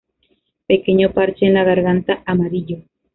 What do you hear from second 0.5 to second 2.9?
Pequeño parche en la garganta amarillo.